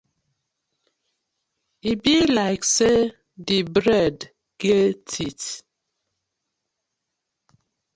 E 1.89 1.91
bi 2.01 2.15
like 2.37 2.63
say 2.75 2.99
di 3.45 3.57
bread 3.73 4.17
get 4.61 4.95
teeth. 5.11 5.49